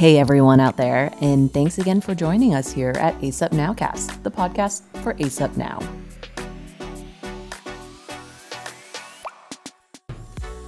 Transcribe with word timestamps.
Hey 0.00 0.18
everyone 0.18 0.60
out 0.60 0.78
there, 0.78 1.12
and 1.20 1.52
thanks 1.52 1.76
again 1.76 2.00
for 2.00 2.14
joining 2.14 2.54
us 2.54 2.72
here 2.72 2.94
at 2.96 3.14
ACEP 3.20 3.50
Nowcast, 3.50 4.22
the 4.22 4.30
podcast 4.30 4.80
for 5.02 5.12
ACEP 5.12 5.58
Now. 5.58 5.78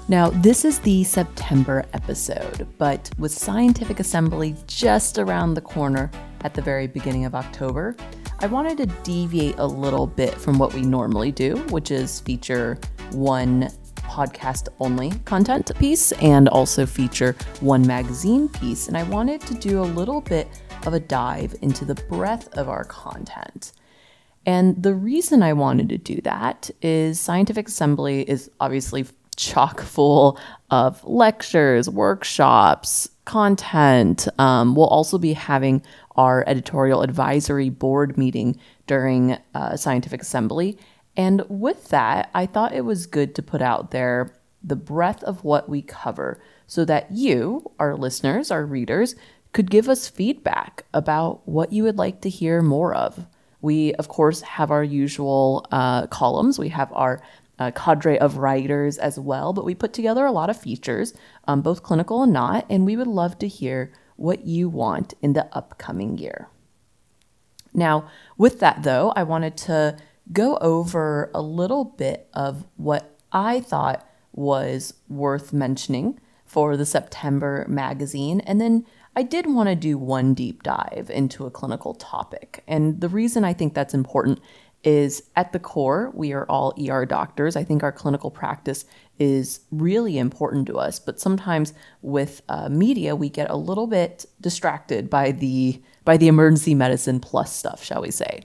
Now, 0.07 0.29
this 0.29 0.67
is 0.67 0.81
the 0.81 1.03
September 1.05 1.87
episode, 1.95 2.69
but 2.77 3.11
with 3.17 3.33
Scientific 3.33 4.01
Assembly 4.01 4.55
just 4.67 5.17
around 5.17 5.55
the 5.55 5.63
corner 5.63 6.11
at 6.43 6.53
the 6.53 6.61
very 6.61 6.87
beginning 6.87 7.25
of 7.25 7.35
October, 7.35 7.97
I 8.41 8.47
wanted 8.49 8.77
to 8.77 8.87
deviate 9.03 9.55
a 9.57 9.67
little 9.67 10.07
bit 10.07 10.35
from 10.35 10.59
what 10.59 10.75
we 10.75 10.83
normally 10.83 11.33
do, 11.33 11.57
which 11.71 11.91
is 11.91 12.21
feature 12.21 12.79
one 13.13 13.71
podcast 14.13 14.69
only 14.79 15.11
content 15.25 15.73
piece 15.79 16.13
and 16.13 16.47
also 16.49 16.85
feature 16.85 17.35
one 17.61 17.87
magazine 17.87 18.47
piece. 18.47 18.89
And 18.89 18.97
I 18.97 19.05
wanted 19.05 19.41
to 19.43 19.55
do 19.55 19.81
a 19.81 19.89
little 19.99 20.21
bit 20.21 20.49
of 20.85 20.93
a 20.93 21.01
dive 21.01 21.55
into 21.63 21.87
the 21.87 21.95
breadth 21.95 22.49
of 22.59 22.69
our 22.69 22.85
content. 22.85 23.73
And 24.45 24.83
the 24.83 24.95
reason 24.95 25.43
I 25.43 25.55
wanted 25.55 25.89
to 25.89 25.99
do 25.99 26.21
that 26.23 26.71
is 26.83 27.19
Scientific 27.19 27.69
Assembly 27.69 28.29
is 28.29 28.51
obviously 28.61 29.07
chock 29.37 29.81
full 29.81 30.39
of 30.71 31.03
lectures, 31.05 31.89
workshops, 31.89 33.09
content. 33.25 34.29
Um, 34.39 34.75
we'll 34.75 34.87
also 34.87 35.17
be 35.17 35.33
having 35.33 35.83
our 36.17 36.45
editorial 36.47 37.01
advisory 37.01 37.71
board 37.71 38.19
meeting 38.19 38.59
during 38.87 39.39
uh, 39.55 39.77
Scientific 39.77 40.21
Assembly. 40.21 40.77
And 41.17 41.45
with 41.49 41.89
that, 41.89 42.31
I 42.35 42.47
thought 42.47 42.75
it 42.75 42.85
was 42.85 43.07
good 43.07 43.35
to 43.35 43.43
put 43.43 43.63
out 43.63 43.91
there 43.91 44.35
the 44.63 44.77
breadth 44.77 45.23
of 45.25 45.45
what 45.45 45.69
we 45.69 45.83
cover 45.83 46.41
so 46.67 46.85
that 46.85 47.11
you, 47.11 47.71
our 47.79 47.97
listeners, 47.97 48.51
our 48.51 48.65
readers, 48.65 49.15
could 49.53 49.71
give 49.71 49.89
us 49.89 50.09
feedback 50.09 50.85
about 50.95 51.47
what 51.47 51.73
you 51.73 51.83
would 51.83 51.99
like 51.99 52.23
to 52.23 52.31
hear 52.31 52.63
more 52.63 52.95
of. 52.95 53.27
We, 53.61 53.93
of 53.95 54.09
course, 54.09 54.41
have 54.43 54.71
our 54.71 54.83
usual 54.83 55.67
uh, 55.71 56.07
columns. 56.07 56.59
We 56.59 56.71
have 56.71 56.91
our 56.93 57.23
uh, 57.59 57.71
cadre 57.73 58.19
of 58.19 58.39
writers 58.39 58.99
as 58.99 59.19
well, 59.19 59.53
but 59.53 59.65
we 59.65 59.75
put 59.75 59.93
together 59.93 60.25
a 60.25 60.33
lot 60.33 60.51
of 60.51 60.61
features, 60.61 61.15
um, 61.47 61.61
both 61.61 61.83
clinical 61.83 62.23
and 62.23 62.33
not, 62.33 62.67
and 62.71 62.87
we 62.87 62.97
would 62.97 63.07
love 63.07 63.39
to 63.41 63.49
hear 63.49 63.93
what 64.17 64.47
you 64.47 64.69
want 64.69 65.15
in 65.21 65.35
the 65.35 65.47
upcoming 65.55 66.17
year. 66.17 66.49
Now, 67.75 68.09
with 68.37 68.61
that 68.61 68.83
though, 68.83 69.13
I 69.15 69.23
wanted 69.23 69.57
to 69.59 69.97
go 70.31 70.57
over 70.59 71.31
a 71.35 71.43
little 71.43 71.85
bit 71.85 72.29
of 72.35 72.65
what 72.77 73.19
I 73.33 73.61
thought 73.61 74.07
was 74.33 74.95
worth 75.09 75.53
mentioning 75.53 76.21
for 76.45 76.77
the 76.77 76.87
September 76.87 77.65
magazine. 77.69 78.41
And 78.41 78.61
then 78.61 78.87
I 79.17 79.23
did 79.23 79.47
want 79.47 79.69
to 79.69 79.75
do 79.75 79.99
one 79.99 80.35
deep 80.35 80.63
dive 80.63 81.11
into 81.13 81.47
a 81.47 81.51
clinical 81.51 81.95
topic. 81.95 82.63
And 82.67 83.01
the 83.01 83.09
reason 83.09 83.45
I 83.45 83.53
think 83.53 83.75
that's 83.75 83.95
important 83.95 84.41
is 84.85 85.23
at 85.37 85.53
the 85.53 85.59
core, 85.59 86.11
we 86.15 86.33
are 86.33 86.45
all 86.47 86.75
ER 86.79 87.07
doctors. 87.07 87.57
I 87.57 87.65
think 87.65 87.83
our 87.83 87.93
clinical 87.93 88.31
practice 88.31 88.85
is 89.19 89.61
really 89.71 90.19
important 90.19 90.67
to 90.67 90.79
us, 90.79 90.99
but 90.99 91.21
sometimes 91.21 91.73
with 92.01 92.43
uh, 92.49 92.69
media, 92.69 93.15
we 93.15 93.29
get 93.29 93.49
a 93.49 93.57
little 93.57 93.87
bit 93.87 94.27
distracted 94.41 95.09
by 95.09 95.31
the 95.33 95.81
by 96.05 96.17
the 96.17 96.27
emergency 96.27 96.75
medicine 96.75 97.21
plus 97.21 97.55
stuff, 97.55 97.85
shall 97.85 98.03
we 98.03 98.11
say? 98.11 98.43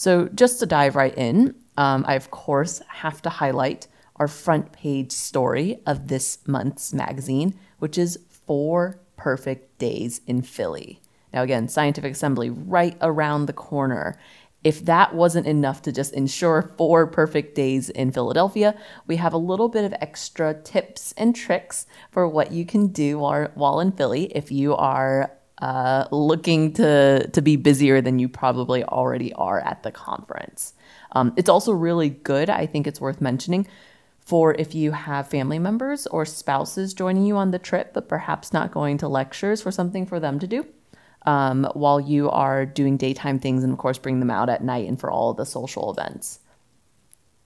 So, 0.00 0.28
just 0.28 0.60
to 0.60 0.64
dive 0.64 0.96
right 0.96 1.14
in, 1.14 1.54
um, 1.76 2.06
I 2.08 2.14
of 2.14 2.30
course 2.30 2.80
have 2.88 3.20
to 3.20 3.28
highlight 3.28 3.86
our 4.16 4.28
front 4.28 4.72
page 4.72 5.12
story 5.12 5.82
of 5.86 6.08
this 6.08 6.38
month's 6.46 6.94
magazine, 6.94 7.54
which 7.80 7.98
is 7.98 8.18
Four 8.30 8.98
Perfect 9.18 9.78
Days 9.78 10.22
in 10.26 10.40
Philly. 10.40 11.02
Now, 11.34 11.42
again, 11.42 11.68
Scientific 11.68 12.12
Assembly 12.12 12.48
right 12.48 12.96
around 13.02 13.44
the 13.44 13.52
corner. 13.52 14.18
If 14.64 14.86
that 14.86 15.14
wasn't 15.14 15.46
enough 15.46 15.82
to 15.82 15.92
just 15.92 16.14
ensure 16.14 16.72
four 16.78 17.06
perfect 17.06 17.54
days 17.54 17.90
in 17.90 18.10
Philadelphia, 18.10 18.74
we 19.06 19.16
have 19.16 19.34
a 19.34 19.38
little 19.38 19.68
bit 19.68 19.84
of 19.84 19.92
extra 20.00 20.54
tips 20.54 21.12
and 21.18 21.36
tricks 21.36 21.84
for 22.10 22.26
what 22.26 22.52
you 22.52 22.64
can 22.64 22.86
do 22.86 23.18
while, 23.18 23.48
while 23.54 23.80
in 23.80 23.92
Philly 23.92 24.34
if 24.34 24.50
you 24.50 24.74
are 24.76 25.30
uh, 25.60 26.06
looking 26.10 26.72
to 26.74 27.28
to 27.28 27.42
be 27.42 27.56
busier 27.56 28.00
than 28.00 28.18
you 28.18 28.28
probably 28.28 28.84
already 28.84 29.32
are 29.34 29.60
at 29.60 29.82
the 29.82 29.92
conference. 29.92 30.74
Um, 31.12 31.32
it's 31.36 31.48
also 31.48 31.72
really 31.72 32.10
good. 32.10 32.48
I 32.48 32.66
think 32.66 32.86
it's 32.86 33.00
worth 33.00 33.20
mentioning 33.20 33.66
for 34.20 34.54
if 34.54 34.74
you 34.74 34.92
have 34.92 35.28
family 35.28 35.58
members 35.58 36.06
or 36.06 36.24
spouses 36.24 36.94
joining 36.94 37.24
you 37.24 37.36
on 37.36 37.50
the 37.50 37.58
trip, 37.58 37.92
but 37.92 38.08
perhaps 38.08 38.52
not 38.52 38.70
going 38.70 38.96
to 38.98 39.08
lectures 39.08 39.60
for 39.60 39.72
something 39.72 40.06
for 40.06 40.20
them 40.20 40.38
to 40.38 40.46
do. 40.46 40.66
Um, 41.26 41.68
while 41.74 42.00
you 42.00 42.30
are 42.30 42.64
doing 42.64 42.96
daytime 42.96 43.38
things, 43.38 43.62
and 43.62 43.72
of 43.72 43.78
course, 43.78 43.98
bring 43.98 44.20
them 44.20 44.30
out 44.30 44.48
at 44.48 44.64
night 44.64 44.88
and 44.88 44.98
for 44.98 45.10
all 45.10 45.34
the 45.34 45.44
social 45.44 45.90
events. 45.90 46.40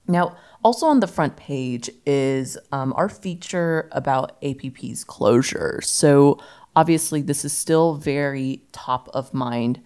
Now, 0.07 0.37
also 0.63 0.87
on 0.87 1.01
the 1.01 1.07
front 1.07 1.37
page 1.37 1.91
is 2.07 2.59
um, 2.71 2.93
our 2.97 3.09
feature 3.09 3.89
about 3.93 4.41
APP's 4.43 5.03
closure. 5.03 5.81
So, 5.83 6.39
obviously, 6.77 7.23
this 7.23 7.45
is 7.45 7.53
still 7.53 7.95
very 7.95 8.63
top 8.73 9.09
of 9.15 9.33
mind 9.33 9.81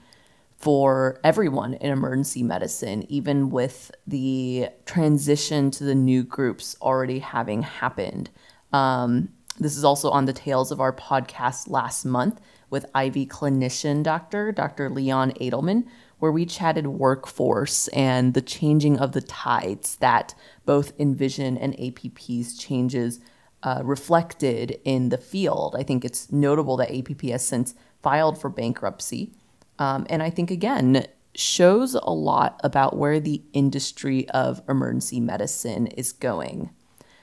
for 0.57 1.21
everyone 1.23 1.75
in 1.75 1.93
emergency 1.93 2.43
medicine, 2.43 3.05
even 3.09 3.49
with 3.51 3.93
the 4.07 4.69
transition 4.87 5.71
to 5.71 5.85
the 5.85 5.95
new 5.95 6.25
groups 6.25 6.77
already 6.83 7.21
having 7.21 7.63
happened. 7.63 8.29
Um, 8.73 9.29
this 9.61 9.77
is 9.77 9.85
also 9.85 10.11
on 10.11 10.25
the 10.25 10.33
tails 10.33 10.71
of 10.71 10.81
our 10.81 10.93
podcast 10.93 11.69
last 11.69 12.05
month 12.05 12.41
with 12.71 12.87
Ivy 12.95 13.27
clinician 13.27 14.03
doctor, 14.03 14.53
Dr. 14.53 14.91
Leon 14.91 15.33
Adelman, 15.41 15.85
where 16.19 16.33
we 16.33 16.45
chatted 16.45 16.87
workforce 16.87 17.89
and 17.89 18.35
the 18.35 18.43
changing 18.43 18.99
of 18.99 19.13
the 19.13 19.23
tides 19.23 19.97
that 19.97 20.35
both 20.67 20.93
Envision 20.99 21.57
and 21.57 21.79
APP's 21.79 22.59
changes 22.59 23.21
uh, 23.63 23.83
reflected 23.85 24.81
in 24.85 25.09
the 25.09 25.19
field. 25.19 25.75
I 25.79 25.83
think 25.83 26.05
it's 26.05 26.31
notable 26.31 26.77
that 26.77 26.95
APP 26.95 27.23
has 27.23 27.47
since 27.47 27.75
filed 28.03 28.41
for 28.41 28.49
bankruptcy. 28.49 29.33
Um, 29.79 30.07
and 30.09 30.23
I 30.23 30.31
think, 30.31 30.51
again, 30.51 31.07
shows 31.35 31.95
a 31.95 32.11
lot 32.11 32.61
about 32.65 32.97
where 32.97 33.21
the 33.21 33.43
industry 33.53 34.29
of 34.31 34.61
emergency 34.69 35.21
medicine 35.21 35.87
is 35.89 36.13
going. 36.13 36.71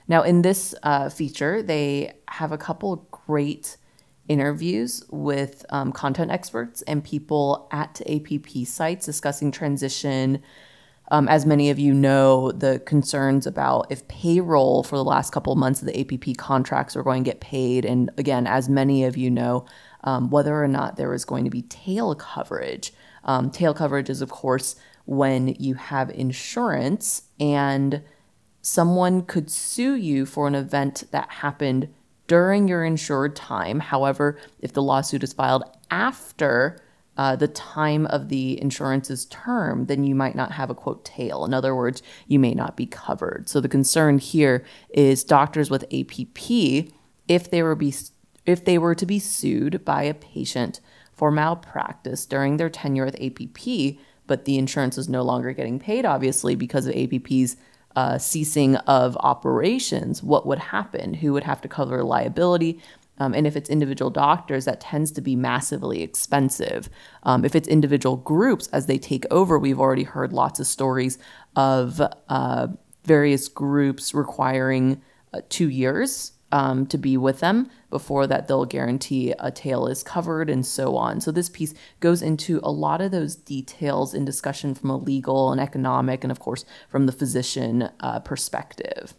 Now, 0.08 0.22
in 0.22 0.42
this 0.42 0.76
uh, 0.84 1.10
feature, 1.10 1.62
they 1.62 2.14
have 2.30 2.52
a 2.52 2.58
couple 2.58 3.08
great 3.12 3.78
interviews 4.28 5.04
with 5.10 5.66
um, 5.70 5.92
content 5.92 6.32
experts 6.32 6.82
and 6.84 7.04
people 7.04 7.68
at 7.72 8.02
APP 8.08 8.66
sites 8.66 9.06
discussing 9.06 9.52
transition, 9.52 10.42
um, 11.10 11.28
as 11.28 11.46
many 11.46 11.70
of 11.70 11.78
you 11.78 11.94
know, 11.94 12.52
the 12.52 12.80
concerns 12.86 13.46
about 13.46 13.88
if 13.90 14.08
payroll 14.08 14.84
for 14.84 14.96
the 14.98 15.04
last 15.04 15.32
couple 15.32 15.54
of 15.54 15.60
months 15.60 15.82
of 15.82 15.88
the 15.88 16.00
APP 16.00 16.38
contracts 16.38 16.96
are 16.96 17.04
going 17.04 17.24
to 17.24 17.30
get 17.30 17.40
paid. 17.40 17.86
And 17.86 18.10
again, 18.18 18.48
as 18.48 18.70
many 18.70 19.04
of 19.04 19.16
you 19.16 19.30
know, 19.30 19.66
um, 20.04 20.30
whether 20.30 20.64
or 20.64 20.68
not 20.68 20.96
there 20.96 21.14
is 21.14 21.26
going 21.26 21.44
to 21.44 21.50
be 21.50 21.64
tail 21.64 22.16
coverage. 22.16 22.94
Um, 23.24 23.52
tail 23.52 23.74
coverage 23.74 24.10
is, 24.10 24.22
of 24.22 24.30
course, 24.30 24.76
when 25.06 25.50
you 25.60 25.76
have 25.76 26.10
insurance 26.10 27.24
and 27.40 28.02
someone 28.62 29.22
could 29.22 29.52
sue 29.52 29.96
you 29.96 30.26
for 30.26 30.48
an 30.48 30.56
event 30.56 31.04
that 31.12 31.30
happened 31.30 31.88
during 32.28 32.68
your 32.68 32.84
insured 32.84 33.36
time. 33.36 33.80
However, 33.80 34.40
if 34.60 34.74
the 34.74 34.82
lawsuit 34.82 35.24
is 35.24 35.34
filed 35.34 35.64
after 35.92 36.80
uh, 37.18 37.36
the 37.36 37.48
time 37.48 38.06
of 38.08 38.30
the 38.30 38.62
insurance's 38.62 39.26
term, 39.26 39.86
then 39.86 40.04
you 40.04 40.16
might 40.16 40.36
not 40.36 40.52
have 40.52 40.70
a 40.70 40.76
quote 40.76 41.06
tail. 41.06 41.46
In 41.46 41.54
other 41.54 41.76
words, 41.76 42.02
you 42.28 42.40
may 42.40 42.54
not 42.54 42.76
be 42.76 42.86
covered. 42.86 43.48
So 43.48 43.62
the 43.62 43.70
concern 43.70 44.18
here 44.18 44.66
is 44.90 45.24
doctors 45.24 45.70
with 45.70 45.86
APP, 45.94 46.92
if 47.28 47.50
they 47.50 47.64
were 47.64 47.76
be 47.76 47.94
if 48.46 48.64
they 48.64 48.78
were 48.78 48.94
to 48.96 49.06
be 49.06 49.18
sued 49.18 49.84
by 49.84 50.04
a 50.04 50.14
patient 50.14 50.80
for 51.14 51.32
malpractice 51.32 52.26
during 52.26 52.58
their 52.58 52.70
tenure 52.70 53.06
with 53.06 53.20
APP, 53.20 53.98
but 54.28 54.46
the 54.46 54.58
insurance 54.58 54.98
is 54.98 55.10
no 55.10 55.24
longer 55.24 55.52
getting 55.54 55.80
paid, 55.80 56.06
obviously 56.06 56.56
because 56.56 56.86
of 56.86 56.94
APP's 56.94 57.58
uh, 57.96 58.18
ceasing 58.18 58.76
of 58.76 59.16
operations, 59.18 60.22
what 60.22 60.46
would 60.46 60.60
happen? 60.60 61.14
Who 61.16 61.34
would 61.34 61.46
have 61.46 61.62
to 61.62 61.68
cover 61.68 62.04
liability? 62.04 62.82
Um, 63.18 63.34
and 63.34 63.48
if 63.48 63.56
it's 63.56 63.70
individual 63.70 64.12
doctors, 64.12 64.66
that 64.66 64.82
tends 64.82 65.12
to 65.14 65.22
be 65.22 65.36
massively 65.36 66.02
expensive. 66.02 66.90
Um, 67.24 67.46
if 67.46 67.56
it's 67.56 67.68
individual 67.68 68.18
groups, 68.18 68.68
as 68.68 68.86
they 68.86 68.98
take 68.98 69.26
over, 69.32 69.58
we've 69.58 69.80
already 69.80 70.04
heard 70.04 70.34
lots 70.34 70.60
of 70.60 70.68
stories 70.68 71.18
of 71.56 72.02
uh, 72.30 72.68
various 73.04 73.48
groups 73.48 74.14
requiring 74.14 75.02
uh, 75.34 75.42
two 75.50 75.70
years 75.70 76.34
um, 76.52 76.86
to 76.88 76.98
be 76.98 77.18
with 77.18 77.40
them 77.40 77.70
before 77.90 78.28
that 78.28 78.48
they'll 78.48 78.66
guarantee 78.66 79.34
a 79.40 79.52
tail 79.52 79.88
is 79.88 80.04
covered 80.04 80.50
and 80.50 80.66
so 80.66 80.96
on. 80.96 81.20
So 81.20 81.32
this 81.32 81.50
piece 81.50 81.74
goes 82.00 82.22
into 82.22 82.60
a 82.64 82.72
lot 82.72 83.02
of 83.02 83.12
those 83.12 83.36
details 83.36 84.14
in 84.14 84.26
discussion 84.26 84.76
from 84.76 84.90
a 84.90 84.98
legal 84.98 85.52
and 85.52 85.60
economic 85.60 86.24
and 86.24 86.32
of 86.32 86.40
course 86.40 86.64
from 86.88 87.08
the 87.08 87.12
physician 87.12 87.90
uh, 88.00 88.20
perspective. 88.20 89.16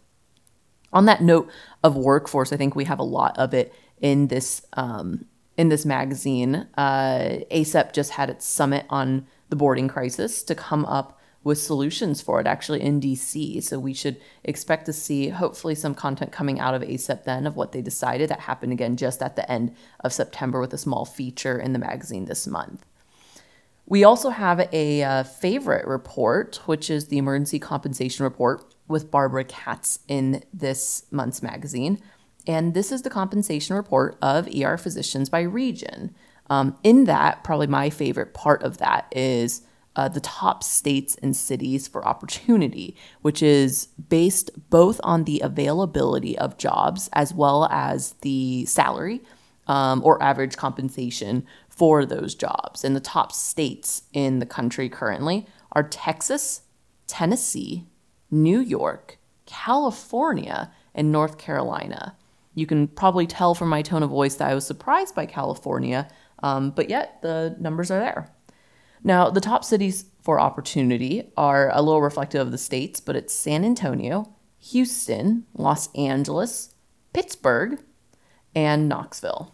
On 0.93 1.05
that 1.05 1.21
note 1.21 1.49
of 1.83 1.97
workforce, 1.97 2.53
I 2.53 2.57
think 2.57 2.75
we 2.75 2.85
have 2.85 2.99
a 2.99 3.03
lot 3.03 3.37
of 3.37 3.53
it 3.53 3.73
in 4.01 4.27
this 4.27 4.65
um, 4.73 5.25
in 5.57 5.69
this 5.69 5.85
magazine, 5.85 6.67
uh, 6.77 7.39
ACEP 7.49 7.91
just 7.93 8.11
had 8.11 8.29
its 8.29 8.45
summit 8.45 8.85
on 8.89 9.25
the 9.49 9.55
boarding 9.55 9.87
crisis 9.87 10.43
to 10.43 10.53
come 10.53 10.85
up 10.85 11.19
with 11.43 11.57
solutions 11.57 12.21
for 12.21 12.39
it 12.41 12.45
actually 12.45 12.81
in 12.81 12.99
DC. 12.99 13.63
So 13.63 13.79
we 13.79 13.93
should 13.93 14.17
expect 14.43 14.85
to 14.85 14.93
see 14.93 15.29
hopefully 15.29 15.75
some 15.75 15.95
content 15.95 16.31
coming 16.31 16.59
out 16.59 16.75
of 16.75 16.81
ACEP 16.81 17.23
then 17.23 17.47
of 17.47 17.55
what 17.55 17.71
they 17.71 17.81
decided. 17.81 18.29
That 18.29 18.41
happened 18.41 18.73
again 18.73 18.97
just 18.97 19.23
at 19.23 19.35
the 19.35 19.49
end 19.49 19.73
of 20.01 20.13
September 20.13 20.59
with 20.59 20.73
a 20.73 20.77
small 20.77 21.05
feature 21.05 21.57
in 21.57 21.73
the 21.73 21.79
magazine 21.79 22.25
this 22.25 22.45
month. 22.47 22.85
We 23.85 24.03
also 24.03 24.29
have 24.29 24.67
a 24.73 25.01
uh, 25.01 25.23
favorite 25.23 25.87
report, 25.87 26.59
which 26.65 26.89
is 26.89 27.07
the 27.07 27.17
Emergency 27.17 27.57
Compensation 27.57 28.25
Report 28.25 28.75
with 28.89 29.09
Barbara 29.09 29.45
Katz 29.45 29.99
in 30.09 30.43
this 30.53 31.05
month's 31.11 31.41
magazine. 31.41 32.01
And 32.47 32.73
this 32.73 32.91
is 32.91 33.01
the 33.01 33.09
compensation 33.09 33.75
report 33.75 34.17
of 34.21 34.47
ER 34.55 34.77
physicians 34.77 35.29
by 35.29 35.41
region. 35.41 36.15
Um, 36.49 36.77
in 36.83 37.03
that, 37.05 37.43
probably 37.43 37.67
my 37.67 37.89
favorite 37.89 38.33
part 38.33 38.63
of 38.63 38.77
that 38.77 39.11
is 39.11 39.63
uh, 39.97 40.07
the 40.07 40.21
top 40.21 40.63
states 40.63 41.17
and 41.21 41.35
cities 41.35 41.87
for 41.87 42.07
opportunity, 42.07 42.95
which 43.21 43.43
is 43.43 43.87
based 44.09 44.51
both 44.69 45.01
on 45.03 45.25
the 45.25 45.41
availability 45.41 46.37
of 46.37 46.57
jobs 46.57 47.09
as 47.13 47.33
well 47.33 47.65
as 47.65 48.13
the 48.21 48.65
salary 48.65 49.21
um, 49.67 50.01
or 50.05 50.21
average 50.23 50.55
compensation 50.55 51.45
for 51.67 52.05
those 52.05 52.33
jobs. 52.33 52.85
And 52.85 52.95
the 52.95 53.01
top 53.01 53.33
states 53.33 54.03
in 54.13 54.39
the 54.39 54.45
country 54.45 54.87
currently 54.87 55.45
are 55.73 55.83
Texas, 55.83 56.61
Tennessee, 57.07 57.87
New 58.31 58.59
York, 58.59 59.17
California, 59.45 60.71
and 60.93 61.11
North 61.11 61.37
Carolina. 61.37 62.15
You 62.57 62.65
can 62.65 62.87
probably 62.87 63.27
tell 63.27 63.53
from 63.53 63.69
my 63.69 63.83
tone 63.83 64.01
of 64.01 64.09
voice 64.09 64.33
that 64.37 64.49
I 64.49 64.55
was 64.55 64.65
surprised 64.65 65.13
by 65.13 65.27
California, 65.27 66.09
um, 66.41 66.71
but 66.71 66.89
yet 66.89 67.21
the 67.21 67.55
numbers 67.59 67.91
are 67.91 67.99
there. 67.99 68.33
Now, 69.03 69.29
the 69.29 69.39
top 69.39 69.63
cities 69.63 70.05
for 70.23 70.39
opportunity 70.39 71.31
are 71.37 71.69
a 71.71 71.83
little 71.83 72.01
reflective 72.01 72.41
of 72.41 72.51
the 72.51 72.57
states, 72.57 72.99
but 72.99 73.15
it's 73.15 73.31
San 73.31 73.63
Antonio, 73.63 74.33
Houston, 74.57 75.45
Los 75.53 75.93
Angeles, 75.93 76.73
Pittsburgh, 77.13 77.79
and 78.55 78.89
Knoxville. 78.89 79.53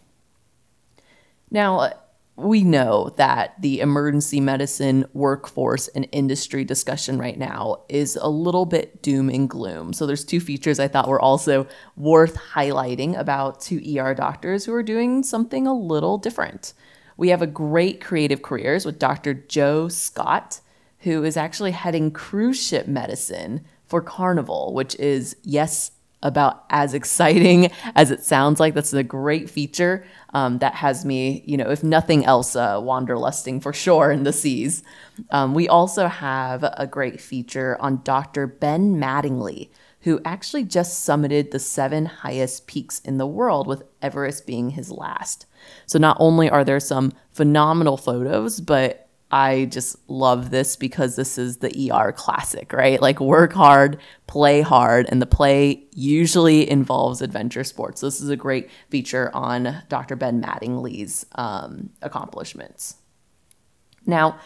Now, 1.50 1.92
we 2.36 2.64
know 2.64 3.10
that 3.16 3.60
the 3.60 3.80
emergency 3.80 4.40
medicine 4.40 5.04
workforce 5.12 5.86
and 5.88 6.08
industry 6.10 6.64
discussion 6.64 7.16
right 7.16 7.38
now 7.38 7.82
is 7.88 8.16
a 8.20 8.28
little 8.28 8.66
bit 8.66 9.02
doom 9.02 9.28
and 9.28 9.48
gloom. 9.48 9.92
So 9.92 10.04
there's 10.04 10.24
two 10.24 10.40
features 10.40 10.80
I 10.80 10.88
thought 10.88 11.06
were 11.06 11.20
also 11.20 11.66
worth 11.96 12.36
highlighting 12.36 13.16
about 13.16 13.60
two 13.60 13.80
ER 13.96 14.14
doctors 14.14 14.64
who 14.64 14.74
are 14.74 14.82
doing 14.82 15.22
something 15.22 15.66
a 15.66 15.74
little 15.74 16.18
different. 16.18 16.74
We 17.16 17.28
have 17.28 17.42
a 17.42 17.46
great 17.46 18.00
creative 18.00 18.42
careers 18.42 18.84
with 18.84 18.98
Dr. 18.98 19.34
Joe 19.34 19.86
Scott, 19.86 20.60
who 21.00 21.22
is 21.22 21.36
actually 21.36 21.70
heading 21.70 22.10
cruise 22.10 22.60
ship 22.60 22.88
medicine 22.88 23.64
for 23.86 24.00
Carnival, 24.00 24.74
which 24.74 24.96
is 24.96 25.36
yes, 25.44 25.92
about 26.24 26.64
as 26.70 26.94
exciting 26.94 27.70
as 27.94 28.10
it 28.10 28.24
sounds 28.24 28.58
like. 28.58 28.74
That's 28.74 28.92
a 28.92 29.04
great 29.04 29.48
feature 29.48 30.04
um, 30.32 30.58
that 30.58 30.74
has 30.74 31.04
me, 31.04 31.44
you 31.46 31.56
know, 31.56 31.70
if 31.70 31.84
nothing 31.84 32.24
else, 32.24 32.56
uh, 32.56 32.80
wanderlusting 32.80 33.62
for 33.62 33.72
sure 33.72 34.10
in 34.10 34.24
the 34.24 34.32
seas. 34.32 34.82
Um, 35.30 35.54
we 35.54 35.68
also 35.68 36.08
have 36.08 36.64
a 36.64 36.86
great 36.86 37.20
feature 37.20 37.80
on 37.80 38.02
Dr. 38.02 38.48
Ben 38.48 38.96
Mattingly, 38.96 39.70
who 40.00 40.20
actually 40.24 40.64
just 40.64 41.06
summited 41.08 41.50
the 41.50 41.58
seven 41.58 42.06
highest 42.06 42.66
peaks 42.66 42.98
in 43.00 43.18
the 43.18 43.26
world, 43.26 43.66
with 43.66 43.84
Everest 44.02 44.46
being 44.46 44.70
his 44.70 44.90
last. 44.90 45.46
So 45.86 45.98
not 45.98 46.16
only 46.20 46.50
are 46.50 46.64
there 46.64 46.80
some 46.80 47.12
phenomenal 47.32 47.96
photos, 47.96 48.60
but 48.60 49.03
I 49.30 49.64
just 49.64 49.96
love 50.08 50.50
this 50.50 50.76
because 50.76 51.16
this 51.16 51.38
is 51.38 51.56
the 51.56 51.90
ER 51.90 52.12
classic, 52.12 52.72
right? 52.72 53.00
Like 53.00 53.20
work 53.20 53.52
hard, 53.52 53.98
play 54.26 54.60
hard, 54.60 55.06
and 55.08 55.20
the 55.20 55.26
play 55.26 55.84
usually 55.92 56.70
involves 56.70 57.20
adventure 57.20 57.64
sports. 57.64 58.00
So 58.00 58.06
this 58.06 58.20
is 58.20 58.28
a 58.28 58.36
great 58.36 58.70
feature 58.90 59.30
on 59.34 59.82
Dr. 59.88 60.14
Ben 60.14 60.40
Mattingly's 60.40 61.26
um, 61.34 61.90
accomplishments. 62.00 62.96
Now, 64.06 64.38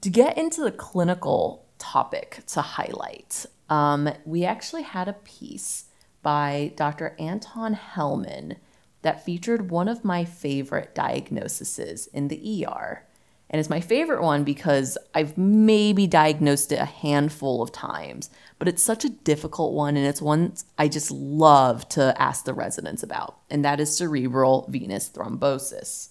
to 0.00 0.10
get 0.10 0.36
into 0.36 0.62
the 0.62 0.72
clinical 0.72 1.66
topic 1.78 2.42
to 2.48 2.60
highlight, 2.60 3.46
um, 3.68 4.10
we 4.24 4.44
actually 4.44 4.82
had 4.82 5.08
a 5.08 5.12
piece 5.12 5.84
by 6.22 6.72
Dr. 6.76 7.14
Anton 7.18 7.74
Helman 7.74 8.56
that 9.02 9.24
featured 9.24 9.70
one 9.70 9.86
of 9.86 10.04
my 10.04 10.24
favorite 10.24 10.94
diagnoses 10.94 12.06
in 12.08 12.28
the 12.28 12.66
ER 12.66 13.06
and 13.54 13.60
it's 13.60 13.70
my 13.70 13.78
favorite 13.78 14.20
one 14.20 14.42
because 14.42 14.98
I've 15.14 15.38
maybe 15.38 16.08
diagnosed 16.08 16.72
it 16.72 16.80
a 16.80 16.84
handful 16.84 17.62
of 17.62 17.70
times, 17.70 18.28
but 18.58 18.66
it's 18.66 18.82
such 18.82 19.04
a 19.04 19.10
difficult 19.10 19.74
one 19.74 19.96
and 19.96 20.04
it's 20.04 20.20
one 20.20 20.54
I 20.76 20.88
just 20.88 21.12
love 21.12 21.88
to 21.90 22.20
ask 22.20 22.44
the 22.44 22.52
residents 22.52 23.04
about, 23.04 23.38
and 23.48 23.64
that 23.64 23.78
is 23.78 23.96
cerebral 23.96 24.66
venous 24.68 25.08
thrombosis. 25.08 26.08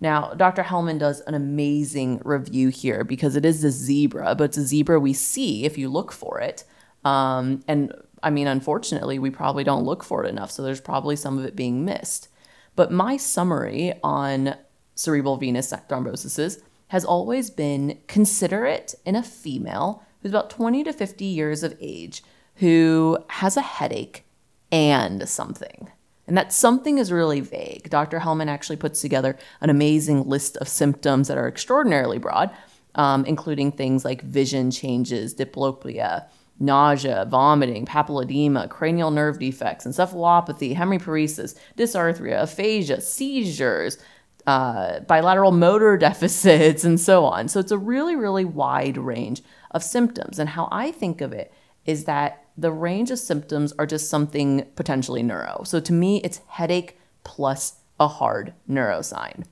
Now, 0.00 0.34
Dr. 0.34 0.64
Helman 0.64 0.98
does 0.98 1.20
an 1.20 1.34
amazing 1.34 2.20
review 2.24 2.70
here 2.70 3.04
because 3.04 3.36
it 3.36 3.44
is 3.44 3.62
a 3.62 3.70
zebra, 3.70 4.34
but 4.34 4.46
it's 4.46 4.58
a 4.58 4.66
zebra 4.66 4.98
we 4.98 5.12
see 5.12 5.64
if 5.64 5.78
you 5.78 5.88
look 5.88 6.10
for 6.10 6.40
it. 6.40 6.64
Um, 7.04 7.62
and 7.68 7.94
I 8.20 8.30
mean, 8.30 8.48
unfortunately, 8.48 9.20
we 9.20 9.30
probably 9.30 9.62
don't 9.62 9.84
look 9.84 10.02
for 10.02 10.24
it 10.24 10.28
enough, 10.28 10.50
so 10.50 10.64
there's 10.64 10.80
probably 10.80 11.14
some 11.14 11.38
of 11.38 11.44
it 11.44 11.54
being 11.54 11.84
missed. 11.84 12.26
But 12.74 12.90
my 12.90 13.16
summary 13.16 13.94
on 14.02 14.56
cerebral 14.94 15.36
venous 15.36 15.72
thrombosis 15.72 16.62
has 16.88 17.04
always 17.04 17.50
been 17.50 17.98
considerate 18.06 18.94
in 19.04 19.16
a 19.16 19.22
female 19.22 20.02
who's 20.20 20.30
about 20.30 20.50
20 20.50 20.84
to 20.84 20.92
50 20.92 21.24
years 21.24 21.62
of 21.62 21.76
age 21.80 22.22
who 22.56 23.18
has 23.28 23.56
a 23.56 23.62
headache 23.62 24.24
and 24.70 25.28
something. 25.28 25.90
And 26.26 26.36
that 26.38 26.52
something 26.52 26.98
is 26.98 27.12
really 27.12 27.40
vague. 27.40 27.90
Dr. 27.90 28.18
Helman 28.18 28.48
actually 28.48 28.76
puts 28.76 29.00
together 29.00 29.36
an 29.60 29.70
amazing 29.70 30.28
list 30.28 30.56
of 30.58 30.68
symptoms 30.68 31.28
that 31.28 31.36
are 31.36 31.48
extraordinarily 31.48 32.18
broad, 32.18 32.50
um, 32.94 33.24
including 33.26 33.72
things 33.72 34.04
like 34.04 34.22
vision 34.22 34.70
changes, 34.70 35.34
diplopia, 35.34 36.26
nausea, 36.58 37.26
vomiting, 37.28 37.84
papilledema, 37.84 38.70
cranial 38.70 39.10
nerve 39.10 39.38
defects, 39.38 39.86
encephalopathy, 39.86 40.74
hemiparesis, 40.74 41.56
dysarthria, 41.76 42.42
aphasia, 42.42 43.00
seizures, 43.00 43.98
uh, 44.46 45.00
bilateral 45.00 45.52
motor 45.52 45.96
deficits, 46.08 46.84
and 46.84 47.00
so 47.00 47.24
on. 47.24 47.48
So 47.48 47.60
it's 47.60 47.72
a 47.72 47.78
really, 47.78 48.16
really 48.16 48.44
wide 48.44 48.96
range 48.96 49.42
of 49.70 49.82
symptoms. 49.82 50.38
And 50.38 50.50
how 50.50 50.68
I 50.70 50.90
think 50.92 51.20
of 51.20 51.32
it 51.32 51.52
is 51.84 52.04
that 52.04 52.44
the 52.56 52.70
range 52.70 53.10
of 53.10 53.18
symptoms 53.18 53.72
are 53.78 53.86
just 53.86 54.08
something 54.08 54.66
potentially 54.76 55.22
neuro. 55.22 55.62
So 55.64 55.80
to 55.80 55.92
me, 55.92 56.20
it's 56.22 56.40
headache 56.46 56.98
plus 57.24 57.76
a 57.98 58.08
hard 58.08 58.54
neuro 58.66 59.02
sign. 59.02 59.44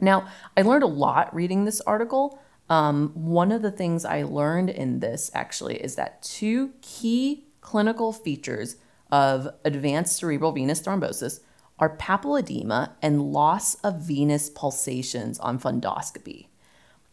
Now, 0.00 0.28
I 0.56 0.62
learned 0.62 0.82
a 0.82 0.88
lot 0.88 1.34
reading 1.34 1.64
this 1.64 1.80
article. 1.82 2.38
Um, 2.68 3.10
one 3.14 3.52
of 3.52 3.62
the 3.62 3.70
things 3.70 4.04
I 4.04 4.22
learned 4.22 4.70
in 4.70 5.00
this 5.00 5.30
actually 5.34 5.76
is 5.76 5.94
that 5.96 6.22
two 6.22 6.72
key 6.80 7.46
clinical 7.60 8.12
features 8.12 8.76
of 9.10 9.48
advanced 9.64 10.16
cerebral 10.16 10.52
venous 10.52 10.80
thrombosis 10.80 11.40
are 11.82 11.96
papilledema 11.96 12.92
and 13.02 13.32
loss 13.32 13.74
of 13.82 14.00
venous 14.00 14.48
pulsations 14.48 15.36
on 15.40 15.58
fundoscopy. 15.58 16.46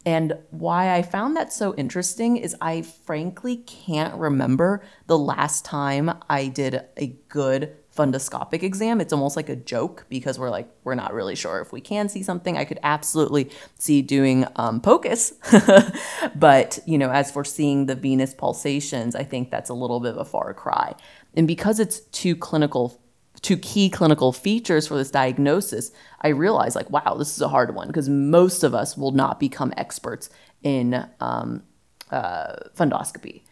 And 0.05 0.37
why 0.51 0.93
I 0.93 1.01
found 1.01 1.35
that 1.35 1.51
so 1.51 1.73
interesting 1.73 2.37
is 2.37 2.55
I 2.61 2.83
frankly 2.83 3.57
can't 3.57 4.13
remember 4.13 4.83
the 5.07 5.17
last 5.17 5.65
time 5.65 6.11
I 6.29 6.49
did 6.49 6.85
a 6.97 7.07
good 7.29 7.75
fundoscopic 7.97 8.61
exam. 8.61 9.01
It's 9.01 9.11
almost 9.11 9.35
like 9.35 9.49
a 9.49 9.55
joke 9.55 10.05
because 10.07 10.37
we're 10.37 10.51
like, 10.51 10.69
we're 10.83 10.93
not 10.93 11.15
really 11.15 11.35
sure 11.35 11.61
if 11.61 11.73
we 11.73 11.81
can 11.81 12.07
see 12.07 12.21
something. 12.21 12.55
I 12.55 12.63
could 12.63 12.79
absolutely 12.83 13.49
see 13.79 14.03
doing 14.03 14.45
um, 14.55 14.81
POCUS. 14.81 15.33
but, 16.35 16.77
you 16.85 16.99
know, 16.99 17.09
as 17.09 17.31
for 17.31 17.43
seeing 17.43 17.87
the 17.87 17.95
venous 17.95 18.35
pulsations, 18.35 19.15
I 19.15 19.23
think 19.23 19.49
that's 19.49 19.71
a 19.71 19.73
little 19.73 19.99
bit 19.99 20.11
of 20.11 20.17
a 20.17 20.25
far 20.25 20.53
cry. 20.53 20.93
And 21.33 21.47
because 21.47 21.79
it's 21.79 22.01
two 22.01 22.35
clinical 22.35 22.98
two 23.41 23.57
key 23.57 23.89
clinical 23.89 24.31
features 24.31 24.87
for 24.87 24.95
this 24.95 25.11
diagnosis, 25.11 25.91
I 26.21 26.29
realized 26.29 26.75
like, 26.75 26.89
wow, 26.89 27.15
this 27.17 27.35
is 27.35 27.41
a 27.41 27.47
hard 27.47 27.75
one 27.75 27.87
because 27.87 28.09
most 28.09 28.63
of 28.63 28.73
us 28.73 28.97
will 28.97 29.11
not 29.11 29.39
become 29.39 29.73
experts 29.77 30.29
in 30.63 31.05
um, 31.19 31.63
uh, 32.11 32.55
fundoscopy. 32.75 33.43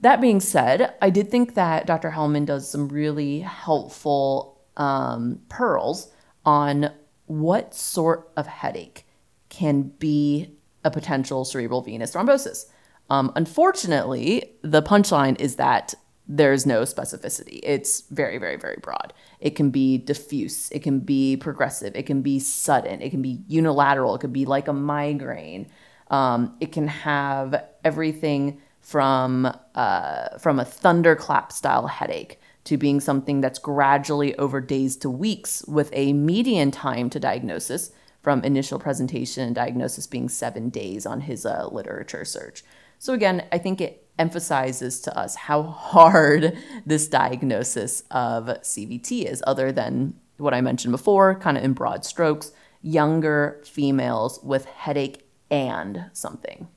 That 0.00 0.20
being 0.20 0.40
said, 0.40 0.94
I 1.00 1.10
did 1.10 1.30
think 1.30 1.54
that 1.54 1.86
Dr. 1.86 2.10
Helman 2.10 2.44
does 2.44 2.68
some 2.68 2.88
really 2.88 3.40
helpful 3.40 4.60
um, 4.76 5.40
pearls 5.48 6.10
on 6.44 6.90
what 7.26 7.74
sort 7.74 8.30
of 8.36 8.46
headache 8.46 9.06
can 9.48 9.82
be 9.82 10.50
a 10.84 10.90
potential 10.90 11.44
cerebral 11.44 11.80
venous 11.80 12.14
thrombosis. 12.14 12.66
Um, 13.08 13.32
unfortunately, 13.36 14.56
the 14.62 14.82
punchline 14.82 15.38
is 15.40 15.56
that 15.56 15.94
there's 16.26 16.64
no 16.64 16.82
specificity. 16.82 17.60
It's 17.62 18.02
very, 18.10 18.38
very, 18.38 18.56
very 18.56 18.78
broad. 18.80 19.12
It 19.40 19.56
can 19.56 19.70
be 19.70 19.98
diffuse, 19.98 20.70
it 20.70 20.82
can 20.82 21.00
be 21.00 21.36
progressive, 21.36 21.94
it 21.94 22.04
can 22.06 22.22
be 22.22 22.40
sudden, 22.40 23.02
it 23.02 23.10
can 23.10 23.22
be 23.22 23.42
unilateral, 23.46 24.14
it 24.14 24.20
could 24.20 24.32
be 24.32 24.46
like 24.46 24.68
a 24.68 24.72
migraine. 24.72 25.66
Um, 26.10 26.56
it 26.60 26.72
can 26.72 26.88
have 26.88 27.64
everything 27.82 28.60
from 28.80 29.50
uh, 29.74 30.38
from 30.38 30.60
a 30.60 30.64
thunderclap 30.64 31.50
style 31.50 31.86
headache 31.86 32.38
to 32.64 32.76
being 32.76 33.00
something 33.00 33.40
that's 33.40 33.58
gradually 33.58 34.36
over 34.36 34.60
days 34.60 34.96
to 34.96 35.10
weeks 35.10 35.64
with 35.66 35.90
a 35.92 36.12
median 36.12 36.70
time 36.70 37.10
to 37.10 37.20
diagnosis 37.20 37.90
from 38.22 38.42
initial 38.42 38.78
presentation 38.78 39.44
and 39.44 39.54
diagnosis 39.54 40.06
being 40.06 40.28
seven 40.28 40.70
days 40.70 41.04
on 41.04 41.22
his 41.22 41.44
uh, 41.44 41.68
literature 41.70 42.24
search. 42.24 42.64
So, 42.98 43.12
again, 43.12 43.44
I 43.52 43.58
think 43.58 43.80
it 43.82 44.03
emphasizes 44.18 45.00
to 45.00 45.18
us 45.18 45.34
how 45.34 45.62
hard 45.62 46.56
this 46.86 47.08
diagnosis 47.08 48.02
of 48.10 48.46
CVT 48.46 49.24
is, 49.24 49.42
other 49.46 49.72
than 49.72 50.14
what 50.36 50.54
I 50.54 50.60
mentioned 50.60 50.92
before, 50.92 51.38
kind 51.38 51.56
of 51.56 51.64
in 51.64 51.72
broad 51.72 52.04
strokes, 52.04 52.52
younger 52.82 53.60
females 53.64 54.40
with 54.42 54.66
headache 54.66 55.28
and 55.50 56.06
something. 56.12 56.68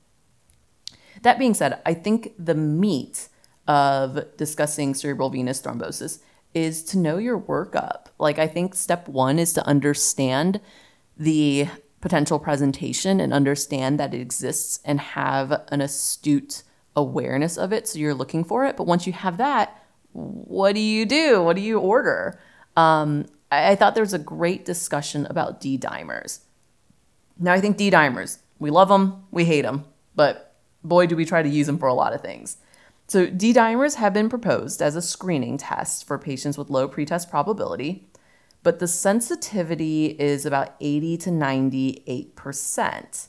That 1.24 1.39
being 1.39 1.53
said, 1.53 1.82
I 1.86 1.94
think 1.94 2.34
the 2.38 2.56
meat 2.56 3.29
of 3.67 4.38
discussing 4.38 4.94
cerebral 4.94 5.29
venous 5.29 5.62
thrombosis 5.62 6.20
is 6.53 6.84
to 6.86 6.98
know 6.98 7.17
your 7.17 7.39
workup. 7.39 8.06
Like, 8.20 8.39
I 8.39 8.48
think 8.48 8.74
step 8.75 9.08
one 9.08 9.38
is 9.38 9.53
to 9.53 9.67
understand 9.67 10.62
the 11.17 11.67
potential 12.00 12.39
presentation 12.39 13.20
and 13.20 13.34
understand 13.34 14.00
that 14.00 14.13
it 14.13 14.22
exists 14.22 14.79
and 14.86 15.00
have 15.00 15.63
an 15.70 15.82
astute 15.82 16.63
awareness 16.98 17.58
of 17.58 17.72
it. 17.72 17.88
So 17.88 18.00
you're 18.00 18.13
looking 18.13 18.44
for 18.44 18.66
it. 18.66 18.75
But 18.75 18.88
once 18.88 19.08
you 19.08 19.13
have 19.13 19.38
that, 19.38 19.82
what 20.12 20.74
do 20.74 20.82
you 20.82 21.06
do? 21.06 21.42
What 21.44 21.56
do 21.56 21.62
you 21.62 21.80
order? 21.80 22.42
Um, 22.75 23.27
I, 23.51 23.72
I 23.72 23.75
thought 23.75 23.94
there 23.94 24.04
was 24.04 24.13
a 24.13 24.20
great 24.20 24.66
discussion 24.66 25.25
about 25.27 25.62
D 25.62 25.77
dimers. 25.77 26.39
Now, 27.39 27.54
I 27.54 27.62
think 27.62 27.77
D 27.77 27.92
dimers, 27.92 28.39
we 28.58 28.72
love 28.72 28.89
them, 28.89 29.24
we 29.30 29.46
hate 29.46 29.62
them, 29.62 29.86
but 30.16 30.56
boy, 30.84 31.06
do 31.06 31.16
we 31.16 31.24
try 31.24 31.44
to 31.44 31.50
use 31.50 31.68
them 31.68 31.77
for 31.77 31.88
a 31.88 31.94
lot 31.94 32.13
of 32.13 32.22
things. 32.22 32.58
So, 33.08 33.27
D 33.27 33.54
dimers 33.54 33.96
have 33.96 34.13
been 34.13 34.27
proposed 34.27 34.82
as 34.82 34.96
a 34.96 35.01
screening 35.01 35.58
test 35.58 36.08
for 36.08 36.18
patients 36.18 36.58
with 36.58 36.72
low 36.72 36.88
pretest 36.88 37.30
probability, 37.30 38.10
but 38.63 38.80
the 38.80 38.88
sensitivity 38.88 40.08
is 40.20 40.46
about 40.46 40.75
80 40.82 41.18
to 41.18 41.30
98%. 41.30 43.27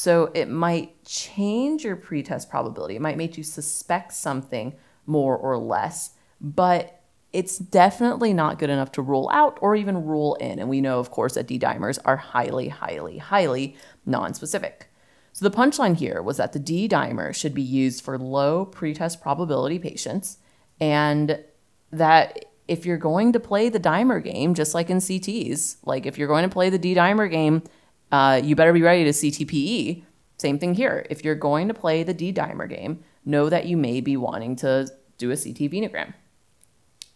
So, 0.00 0.30
it 0.32 0.48
might 0.48 1.02
change 1.04 1.82
your 1.82 1.96
pretest 1.96 2.48
probability. 2.48 2.94
It 2.94 3.02
might 3.02 3.16
make 3.16 3.36
you 3.36 3.42
suspect 3.42 4.12
something 4.12 4.74
more 5.06 5.36
or 5.36 5.58
less, 5.58 6.12
but 6.40 7.02
it's 7.32 7.58
definitely 7.58 8.32
not 8.32 8.60
good 8.60 8.70
enough 8.70 8.92
to 8.92 9.02
rule 9.02 9.28
out 9.32 9.58
or 9.60 9.74
even 9.74 10.04
rule 10.04 10.36
in. 10.36 10.60
And 10.60 10.68
we 10.68 10.80
know, 10.80 11.00
of 11.00 11.10
course, 11.10 11.34
that 11.34 11.48
D 11.48 11.58
dimers 11.58 11.98
are 12.04 12.16
highly, 12.16 12.68
highly, 12.68 13.18
highly 13.18 13.76
non-specific. 14.06 14.86
So 15.32 15.48
the 15.48 15.56
punchline 15.56 15.96
here 15.96 16.22
was 16.22 16.36
that 16.36 16.52
the 16.52 16.60
D 16.60 16.88
dimer 16.88 17.34
should 17.34 17.52
be 17.52 17.60
used 17.60 18.04
for 18.04 18.16
low 18.16 18.66
pretest 18.66 19.20
probability 19.20 19.80
patients, 19.80 20.38
and 20.78 21.42
that 21.90 22.44
if 22.68 22.86
you're 22.86 22.98
going 22.98 23.32
to 23.32 23.40
play 23.40 23.68
the 23.68 23.80
dimer 23.80 24.22
game, 24.22 24.54
just 24.54 24.74
like 24.74 24.90
in 24.90 24.98
CTs, 24.98 25.78
like 25.84 26.06
if 26.06 26.16
you're 26.16 26.28
going 26.28 26.48
to 26.48 26.54
play 26.54 26.70
the 26.70 26.78
D 26.78 26.94
dimer 26.94 27.28
game, 27.28 27.64
uh, 28.10 28.40
you 28.42 28.56
better 28.56 28.72
be 28.72 28.82
ready 28.82 29.04
to 29.04 29.10
CTPE. 29.10 30.02
Same 30.38 30.58
thing 30.58 30.74
here. 30.74 31.06
If 31.10 31.24
you're 31.24 31.34
going 31.34 31.68
to 31.68 31.74
play 31.74 32.02
the 32.02 32.14
D 32.14 32.32
dimer 32.32 32.68
game, 32.68 33.02
know 33.24 33.48
that 33.48 33.66
you 33.66 33.76
may 33.76 34.00
be 34.00 34.16
wanting 34.16 34.56
to 34.56 34.88
do 35.18 35.30
a 35.30 35.36
CT 35.36 35.70
venogram. 35.70 36.14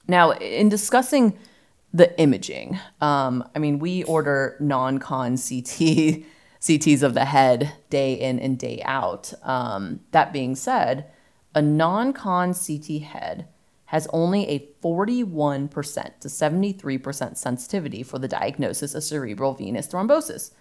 Now, 0.08 0.32
in 0.32 0.68
discussing 0.68 1.38
the 1.94 2.18
imaging, 2.18 2.78
um, 3.00 3.48
I 3.54 3.58
mean, 3.58 3.78
we 3.78 4.02
order 4.04 4.56
non 4.60 4.98
con 4.98 5.36
CT 5.36 6.24
CTs 6.60 7.02
of 7.02 7.14
the 7.14 7.24
head 7.24 7.72
day 7.90 8.14
in 8.14 8.38
and 8.38 8.58
day 8.58 8.82
out. 8.84 9.32
Um, 9.42 10.00
that 10.10 10.32
being 10.32 10.54
said, 10.54 11.10
a 11.54 11.62
non 11.62 12.12
con 12.12 12.54
CT 12.54 13.02
head 13.02 13.46
has 13.86 14.08
only 14.12 14.48
a 14.48 14.66
41% 14.82 15.68
to 16.20 16.28
73% 16.28 17.36
sensitivity 17.36 18.02
for 18.02 18.18
the 18.18 18.26
diagnosis 18.26 18.94
of 18.94 19.04
cerebral 19.04 19.52
venous 19.52 19.86
thrombosis. 19.86 20.52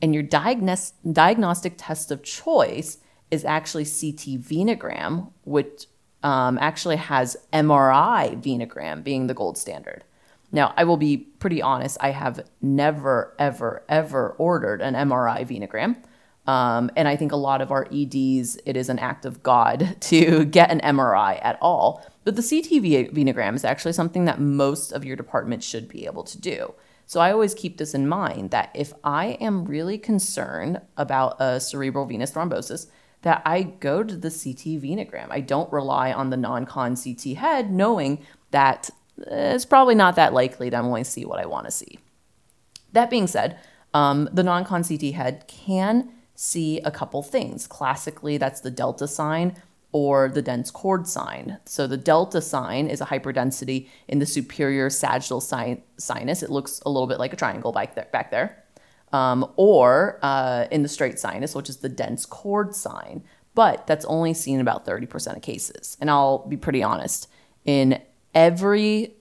And 0.00 0.14
your 0.14 0.22
diagnos- 0.22 0.92
diagnostic 1.12 1.74
test 1.76 2.10
of 2.10 2.22
choice 2.22 2.98
is 3.30 3.44
actually 3.44 3.84
CT 3.84 4.40
venogram, 4.40 5.32
which 5.44 5.86
um, 6.22 6.58
actually 6.60 6.96
has 6.96 7.36
MRI 7.52 8.40
venogram 8.42 9.04
being 9.04 9.26
the 9.26 9.34
gold 9.34 9.58
standard. 9.58 10.04
Now, 10.50 10.72
I 10.76 10.84
will 10.84 10.96
be 10.96 11.18
pretty 11.18 11.60
honest, 11.60 11.98
I 12.00 12.10
have 12.10 12.40
never, 12.62 13.34
ever, 13.38 13.82
ever 13.88 14.30
ordered 14.38 14.80
an 14.80 14.94
MRI 14.94 15.46
venogram. 15.46 15.96
Um, 16.46 16.90
and 16.96 17.06
I 17.06 17.14
think 17.14 17.32
a 17.32 17.36
lot 17.36 17.60
of 17.60 17.70
our 17.70 17.86
EDs, 17.92 18.58
it 18.64 18.74
is 18.74 18.88
an 18.88 18.98
act 18.98 19.26
of 19.26 19.42
God 19.42 19.96
to 20.00 20.46
get 20.46 20.70
an 20.70 20.80
MRI 20.80 21.38
at 21.44 21.58
all. 21.60 22.04
But 22.24 22.36
the 22.36 22.42
CT 22.42 22.82
venogram 22.82 23.54
is 23.54 23.64
actually 23.64 23.92
something 23.92 24.24
that 24.24 24.40
most 24.40 24.92
of 24.92 25.04
your 25.04 25.16
department 25.16 25.62
should 25.62 25.88
be 25.88 26.06
able 26.06 26.24
to 26.24 26.40
do. 26.40 26.74
So 27.08 27.20
I 27.20 27.32
always 27.32 27.54
keep 27.54 27.78
this 27.78 27.94
in 27.94 28.06
mind 28.06 28.50
that 28.50 28.70
if 28.74 28.92
I 29.02 29.38
am 29.40 29.64
really 29.64 29.96
concerned 29.96 30.82
about 30.94 31.40
a 31.40 31.58
cerebral 31.58 32.04
venous 32.04 32.32
thrombosis, 32.32 32.86
that 33.22 33.40
I 33.46 33.62
go 33.62 34.04
to 34.04 34.14
the 34.14 34.28
CT 34.28 34.82
venogram. 34.82 35.28
I 35.30 35.40
don't 35.40 35.72
rely 35.72 36.12
on 36.12 36.28
the 36.28 36.36
non 36.36 36.66
con 36.66 36.96
CT 36.96 37.38
head, 37.38 37.72
knowing 37.72 38.20
that 38.50 38.90
it's 39.16 39.64
probably 39.64 39.94
not 39.94 40.16
that 40.16 40.34
likely 40.34 40.68
that 40.68 40.76
I'm 40.76 40.90
going 40.90 41.02
to 41.02 41.10
see 41.10 41.24
what 41.24 41.40
I 41.40 41.46
want 41.46 41.64
to 41.64 41.72
see. 41.72 41.98
That 42.92 43.08
being 43.08 43.26
said, 43.26 43.58
um, 43.94 44.28
the 44.30 44.42
non 44.42 44.66
con 44.66 44.84
CT 44.84 45.14
head 45.14 45.48
can 45.48 46.12
see 46.34 46.78
a 46.80 46.90
couple 46.90 47.22
things. 47.22 47.66
Classically, 47.66 48.36
that's 48.36 48.60
the 48.60 48.70
delta 48.70 49.08
sign 49.08 49.56
or 49.92 50.28
the 50.28 50.42
dense 50.42 50.70
cord 50.70 51.06
sign. 51.06 51.58
So 51.64 51.86
the 51.86 51.96
delta 51.96 52.40
sign 52.42 52.88
is 52.88 53.00
a 53.00 53.06
hyperdensity 53.06 53.88
in 54.06 54.18
the 54.18 54.26
superior 54.26 54.90
sagittal 54.90 55.40
sinus. 55.40 56.42
It 56.42 56.50
looks 56.50 56.80
a 56.84 56.90
little 56.90 57.06
bit 57.06 57.18
like 57.18 57.32
a 57.32 57.36
triangle 57.36 57.72
back 57.72 57.94
there. 57.94 58.08
Back 58.12 58.30
there. 58.30 58.64
Um, 59.12 59.50
or 59.56 60.18
uh, 60.22 60.66
in 60.70 60.82
the 60.82 60.88
straight 60.88 61.18
sinus, 61.18 61.54
which 61.54 61.70
is 61.70 61.78
the 61.78 61.88
dense 61.88 62.26
cord 62.26 62.74
sign. 62.74 63.24
But 63.54 63.86
that's 63.86 64.04
only 64.04 64.34
seen 64.34 64.60
about 64.60 64.84
30% 64.84 65.36
of 65.36 65.42
cases. 65.42 65.96
And 66.00 66.10
I'll 66.10 66.46
be 66.46 66.58
pretty 66.58 66.82
honest, 66.82 67.28
in 67.64 68.00
every 68.34 69.14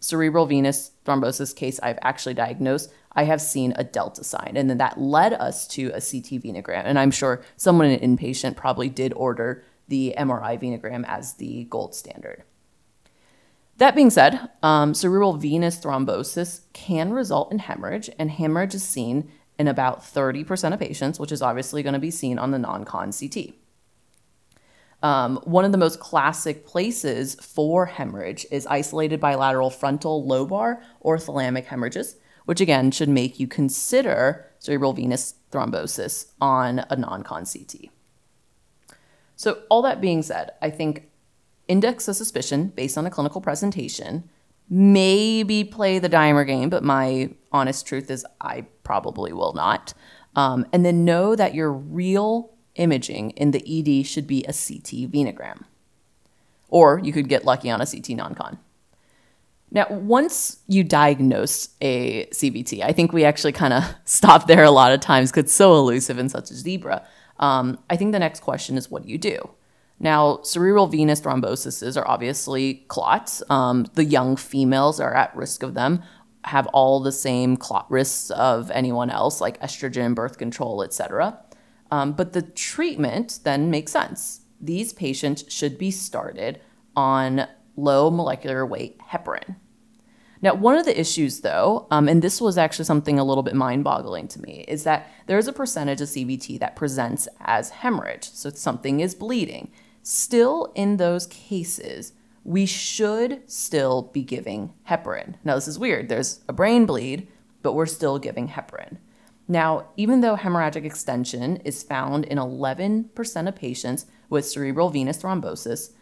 cerebral 0.00 0.44
venous 0.44 0.92
thrombosis 1.06 1.56
case 1.56 1.80
I've 1.82 1.98
actually 2.02 2.34
diagnosed, 2.34 2.92
I 3.12 3.24
have 3.24 3.40
seen 3.40 3.72
a 3.76 3.84
delta 3.84 4.22
sign. 4.22 4.52
And 4.56 4.68
then 4.68 4.78
that 4.78 5.00
led 5.00 5.32
us 5.32 5.66
to 5.68 5.86
a 5.88 6.00
CT 6.00 6.42
venogram. 6.42 6.82
And 6.84 6.98
I'm 6.98 7.10
sure 7.10 7.42
someone 7.56 7.86
in 7.86 7.98
an 7.98 8.16
inpatient 8.16 8.56
probably 8.56 8.90
did 8.90 9.12
order 9.14 9.64
the 9.88 10.14
MRI 10.18 10.60
venogram 10.60 11.04
as 11.06 11.34
the 11.34 11.64
gold 11.64 11.94
standard. 11.94 12.44
That 13.78 13.96
being 13.96 14.10
said, 14.10 14.50
um, 14.62 14.94
cerebral 14.94 15.36
venous 15.36 15.80
thrombosis 15.80 16.60
can 16.72 17.12
result 17.12 17.50
in 17.50 17.58
hemorrhage, 17.58 18.08
and 18.18 18.30
hemorrhage 18.30 18.74
is 18.74 18.84
seen 18.84 19.30
in 19.58 19.66
about 19.68 20.00
30% 20.00 20.72
of 20.72 20.80
patients, 20.80 21.18
which 21.18 21.32
is 21.32 21.42
obviously 21.42 21.82
going 21.82 21.94
to 21.94 21.98
be 21.98 22.10
seen 22.10 22.38
on 22.38 22.50
the 22.50 22.58
non 22.58 22.84
con 22.84 23.12
CT. 23.12 23.54
Um, 25.02 25.36
one 25.44 25.64
of 25.64 25.72
the 25.72 25.78
most 25.78 26.00
classic 26.00 26.64
places 26.66 27.34
for 27.34 27.84
hemorrhage 27.86 28.46
is 28.50 28.66
isolated 28.66 29.20
bilateral 29.20 29.70
frontal 29.70 30.26
lobar 30.26 30.80
or 31.00 31.18
thalamic 31.18 31.66
hemorrhages, 31.66 32.16
which 32.46 32.60
again 32.60 32.90
should 32.90 33.08
make 33.08 33.38
you 33.38 33.46
consider 33.46 34.46
cerebral 34.60 34.94
venous 34.94 35.34
thrombosis 35.50 36.32
on 36.40 36.86
a 36.90 36.96
non 36.96 37.22
con 37.22 37.44
CT. 37.44 37.90
So, 39.44 39.58
all 39.68 39.82
that 39.82 40.00
being 40.00 40.22
said, 40.22 40.52
I 40.62 40.70
think 40.70 41.10
index 41.68 42.08
of 42.08 42.16
suspicion 42.16 42.68
based 42.68 42.96
on 42.96 43.04
a 43.04 43.10
clinical 43.10 43.42
presentation, 43.42 44.24
maybe 44.70 45.64
play 45.64 45.98
the 45.98 46.08
dimer 46.08 46.46
game, 46.46 46.70
but 46.70 46.82
my 46.82 47.28
honest 47.52 47.86
truth 47.86 48.10
is 48.10 48.24
I 48.40 48.62
probably 48.84 49.34
will 49.34 49.52
not. 49.52 49.92
Um, 50.34 50.64
and 50.72 50.82
then 50.82 51.04
know 51.04 51.36
that 51.36 51.54
your 51.54 51.70
real 51.70 52.54
imaging 52.76 53.32
in 53.32 53.50
the 53.50 53.60
ED 53.68 54.06
should 54.06 54.26
be 54.26 54.44
a 54.44 54.46
CT 54.46 55.12
venogram. 55.12 55.64
Or 56.70 56.98
you 57.04 57.12
could 57.12 57.28
get 57.28 57.44
lucky 57.44 57.68
on 57.68 57.82
a 57.82 57.86
CT 57.86 58.16
non 58.16 58.34
con. 58.34 58.58
Now, 59.70 59.88
once 59.90 60.60
you 60.68 60.84
diagnose 60.84 61.68
a 61.82 62.24
CVT, 62.28 62.82
I 62.82 62.92
think 62.92 63.12
we 63.12 63.26
actually 63.26 63.52
kind 63.52 63.74
of 63.74 63.84
stop 64.06 64.46
there 64.46 64.64
a 64.64 64.70
lot 64.70 64.92
of 64.92 65.00
times 65.00 65.30
because 65.30 65.44
it's 65.44 65.52
so 65.52 65.74
elusive 65.74 66.16
and 66.16 66.30
such 66.30 66.50
a 66.50 66.54
zebra. 66.54 67.06
Um, 67.44 67.78
I 67.90 67.96
think 67.96 68.12
the 68.12 68.18
next 68.18 68.40
question 68.40 68.78
is 68.78 68.90
what 68.90 69.02
do 69.02 69.10
you 69.10 69.18
do? 69.18 69.50
Now, 70.00 70.40
cerebral 70.42 70.86
venous 70.86 71.20
thromboses 71.20 71.96
are 72.00 72.08
obviously 72.08 72.86
clots. 72.88 73.42
Um, 73.50 73.86
the 73.94 74.04
young 74.04 74.36
females 74.36 74.98
are 74.98 75.14
at 75.14 75.36
risk 75.36 75.62
of 75.62 75.74
them, 75.74 76.02
have 76.44 76.66
all 76.68 77.00
the 77.00 77.12
same 77.12 77.58
clot 77.58 77.90
risks 77.90 78.30
of 78.30 78.70
anyone 78.70 79.10
else, 79.10 79.42
like 79.42 79.60
estrogen, 79.60 80.14
birth 80.14 80.38
control, 80.38 80.82
etc. 80.82 81.38
Um, 81.90 82.12
but 82.12 82.32
the 82.32 82.42
treatment 82.42 83.40
then 83.44 83.70
makes 83.70 83.92
sense. 83.92 84.40
These 84.58 84.94
patients 84.94 85.44
should 85.48 85.76
be 85.76 85.90
started 85.90 86.60
on 86.96 87.46
low 87.76 88.10
molecular 88.10 88.64
weight 88.64 88.98
heparin. 89.10 89.56
Now, 90.44 90.52
one 90.52 90.76
of 90.76 90.84
the 90.84 91.00
issues, 91.00 91.40
though, 91.40 91.86
um, 91.90 92.06
and 92.06 92.20
this 92.20 92.38
was 92.38 92.58
actually 92.58 92.84
something 92.84 93.18
a 93.18 93.24
little 93.24 93.42
bit 93.42 93.54
mind 93.54 93.82
boggling 93.82 94.28
to 94.28 94.42
me, 94.42 94.66
is 94.68 94.84
that 94.84 95.10
there 95.26 95.38
is 95.38 95.48
a 95.48 95.54
percentage 95.54 96.02
of 96.02 96.08
CVT 96.08 96.60
that 96.60 96.76
presents 96.76 97.26
as 97.40 97.70
hemorrhage. 97.70 98.24
So 98.24 98.50
something 98.50 99.00
is 99.00 99.14
bleeding. 99.14 99.72
Still, 100.02 100.70
in 100.74 100.98
those 100.98 101.26
cases, 101.28 102.12
we 102.44 102.66
should 102.66 103.50
still 103.50 104.10
be 104.12 104.22
giving 104.22 104.74
heparin. 104.86 105.36
Now, 105.44 105.54
this 105.54 105.66
is 105.66 105.78
weird. 105.78 106.10
There's 106.10 106.40
a 106.46 106.52
brain 106.52 106.84
bleed, 106.84 107.26
but 107.62 107.72
we're 107.72 107.86
still 107.86 108.18
giving 108.18 108.48
heparin. 108.48 108.98
Now, 109.48 109.86
even 109.96 110.20
though 110.20 110.36
hemorrhagic 110.36 110.84
extension 110.84 111.56
is 111.64 111.82
found 111.82 112.26
in 112.26 112.36
11% 112.36 113.48
of 113.48 113.56
patients 113.56 114.04
with 114.28 114.44
cerebral 114.46 114.90
venous 114.90 115.22
thrombosis, 115.22 115.92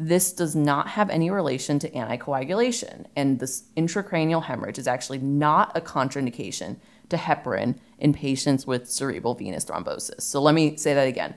this 0.00 0.32
does 0.32 0.54
not 0.54 0.88
have 0.90 1.10
any 1.10 1.28
relation 1.28 1.80
to 1.80 1.90
anticoagulation, 1.90 3.06
and 3.16 3.40
this 3.40 3.64
intracranial 3.76 4.44
hemorrhage 4.44 4.78
is 4.78 4.86
actually 4.86 5.18
not 5.18 5.76
a 5.76 5.80
contraindication 5.80 6.76
to 7.08 7.16
heparin 7.16 7.76
in 7.98 8.12
patients 8.12 8.64
with 8.64 8.88
cerebral 8.88 9.34
venous 9.34 9.64
thrombosis. 9.64 10.22
So 10.22 10.40
let 10.40 10.54
me 10.54 10.76
say 10.76 10.94
that 10.94 11.08
again. 11.08 11.34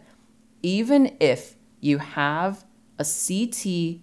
Even 0.62 1.18
if 1.20 1.56
you 1.80 1.98
have 1.98 2.64
a 3.00 3.04
CT 3.04 4.02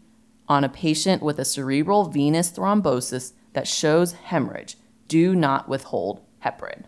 on 0.48 0.64
a 0.64 0.68
patient 0.68 1.22
with 1.22 1.38
a 1.38 1.44
cerebral 1.44 2.08
venous 2.08 2.50
thrombosis 2.50 3.34
that 3.52 3.68
shows 3.68 4.12
hemorrhage, 4.12 4.76
do 5.06 5.36
not 5.36 5.68
withhold 5.68 6.20
heparin. 6.44 6.82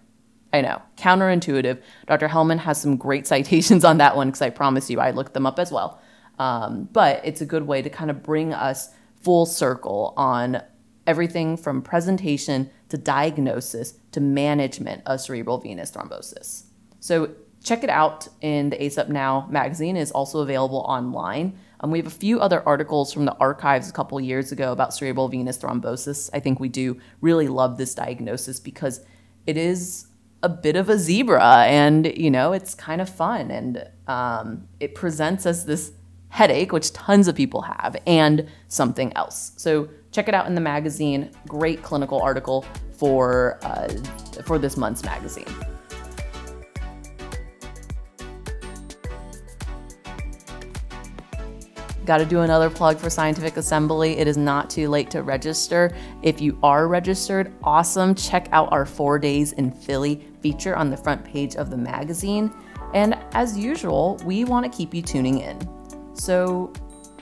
I 0.52 0.62
know, 0.62 0.82
counterintuitive. 0.96 1.80
Dr. 2.08 2.26
Helman 2.26 2.58
has 2.58 2.80
some 2.80 2.96
great 2.96 3.28
citations 3.28 3.84
on 3.84 3.98
that 3.98 4.16
one 4.16 4.28
because 4.28 4.42
I 4.42 4.50
promise 4.50 4.90
you 4.90 4.98
I 4.98 5.12
looked 5.12 5.34
them 5.34 5.46
up 5.46 5.60
as 5.60 5.70
well. 5.70 6.00
Um, 6.40 6.88
but 6.90 7.20
it's 7.23 7.42
a 7.42 7.47
good 7.47 7.66
way 7.66 7.82
to 7.82 7.90
kind 7.90 8.11
of 8.11 8.23
bring 8.23 8.54
us 8.54 8.88
full 9.20 9.44
circle 9.44 10.14
on 10.16 10.62
everything 11.06 11.59
from 11.59 11.82
presentation 11.82 12.70
to 12.88 12.97
diagnosis 12.97 13.92
to 14.12 14.23
management 14.23 15.02
of 15.04 15.20
cerebral 15.20 15.59
venous 15.59 15.90
thrombosis. 15.90 16.62
So 16.99 17.32
check 17.62 17.85
it 17.85 17.90
out 17.90 18.26
in 18.40 18.70
the 18.70 18.76
ACEP 18.76 19.11
Now 19.11 19.47
magazine 19.50 19.99
is 19.99 20.11
also 20.12 20.40
available 20.40 20.78
online. 20.88 21.59
Um, 21.80 21.90
we 21.90 21.99
have 21.99 22.06
a 22.06 22.11
few 22.11 22.40
other 22.40 22.66
articles 22.66 23.12
from 23.12 23.26
the 23.26 23.37
archives 23.37 23.90
a 23.90 23.92
couple 23.92 24.18
years 24.18 24.50
ago 24.50 24.73
about 24.73 24.94
cerebral 24.94 25.28
venous 25.28 25.59
thrombosis. 25.59 26.30
I 26.32 26.40
think 26.40 26.59
we 26.59 26.70
do 26.70 26.99
really 27.20 27.49
love 27.49 27.76
this 27.76 27.94
diagnosis 27.94 28.61
because 28.61 29.04
it 29.47 29.59
is 29.59 30.06
a 30.42 30.49
bit 30.49 30.76
of 30.76 30.88
a 30.88 30.97
zebra 30.97 31.64
and 31.66 32.06
you 32.16 32.30
know 32.30 32.54
it's 32.54 32.75
kind 32.75 33.02
of 33.02 33.11
fun 33.11 33.50
and 33.50 33.87
um, 34.06 34.66
it 34.80 34.94
presents 34.94 35.44
as 35.44 35.66
this 35.66 35.92
headache, 36.30 36.72
which 36.72 36.92
tons 36.92 37.28
of 37.28 37.34
people 37.34 37.60
have, 37.60 37.96
and 38.06 38.49
something 38.68 39.12
else. 39.16 39.52
So 39.56 39.88
check 40.10 40.28
it 40.28 40.34
out 40.34 40.46
in 40.46 40.54
the 40.54 40.60
magazine. 40.60 41.30
Great 41.46 41.82
clinical 41.82 42.20
article 42.22 42.64
for 42.92 43.58
uh, 43.62 43.88
for 44.44 44.58
this 44.58 44.76
month's 44.76 45.04
magazine. 45.04 45.46
Got 52.06 52.18
to 52.18 52.25
do 52.25 52.40
another 52.40 52.70
plug 52.70 52.99
for 52.99 53.08
Scientific 53.08 53.56
Assembly. 53.56 54.18
It 54.18 54.26
is 54.26 54.37
not 54.37 54.68
too 54.68 54.88
late 54.88 55.10
to 55.10 55.22
register. 55.22 55.94
If 56.22 56.40
you 56.40 56.58
are 56.62 56.88
registered, 56.88 57.52
awesome. 57.62 58.14
Check 58.14 58.49
out 58.50 58.72
our 58.72 58.84
four 58.84 59.18
days 59.18 59.52
in 59.52 59.70
Philly 59.70 60.26
feature 60.40 60.75
on 60.75 60.90
the 60.90 60.96
front 60.96 61.25
page 61.25 61.54
of 61.56 61.70
the 61.70 61.76
magazine. 61.76 62.52
And 62.94 63.16
as 63.32 63.56
usual, 63.56 64.18
we 64.25 64.44
want 64.44 64.64
to 64.70 64.76
keep 64.76 64.92
you 64.92 65.02
tuning 65.02 65.38
in. 65.38 65.79
So 66.20 66.70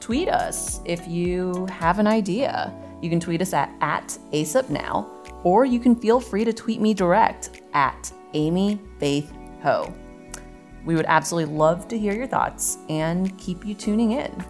tweet 0.00 0.28
us 0.28 0.81
if 0.85 1.07
you 1.07 1.67
have 1.67 2.00
an 2.00 2.09
idea. 2.09 2.75
You 3.00 3.09
can 3.09 3.21
tweet 3.21 3.40
us 3.40 3.52
at, 3.52 3.73
at 3.81 4.19
ACEPNow, 4.33 5.45
or 5.45 5.64
you 5.64 5.78
can 5.78 5.95
feel 5.95 6.19
free 6.19 6.45
to 6.45 6.52
tweet 6.52 6.81
me 6.81 6.95
direct 6.95 7.62
at 7.75 8.12
Amy 8.35 8.81
Faith 8.99 9.33
Ho. 9.62 9.95
We 10.85 10.96
would 10.96 11.07
absolutely 11.07 11.55
love 11.55 11.87
to 11.88 11.99
hear 11.99 12.12
your 12.12 12.27
thoughts 12.27 12.79
and 12.88 13.38
keep 13.38 13.64
you 13.64 13.73
tuning 13.73 14.12
in. 14.12 14.44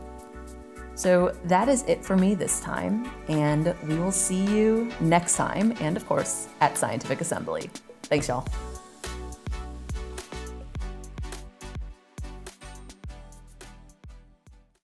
So 0.94 1.36
that 1.44 1.68
is 1.68 1.82
it 1.82 2.02
for 2.02 2.16
me 2.16 2.34
this 2.34 2.58
time, 2.60 3.10
and 3.28 3.74
we 3.86 3.96
will 3.96 4.10
see 4.10 4.46
you 4.46 4.90
next 4.98 5.36
time, 5.36 5.74
and 5.80 5.94
of 5.94 6.06
course, 6.06 6.48
at 6.62 6.78
Scientific 6.78 7.20
Assembly. 7.20 7.68
Thanks, 8.04 8.28
y'all. 8.28 8.48